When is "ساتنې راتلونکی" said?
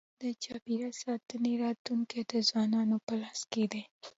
1.03-2.19